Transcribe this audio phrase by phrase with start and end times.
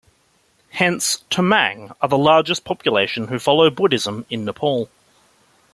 [0.71, 4.89] Hence, Tamang are the largest population who follow Buddhism in Nepal.